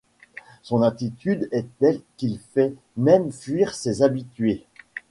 [0.63, 4.65] Son attitude est telle qu'il fait même fuir ses habitués.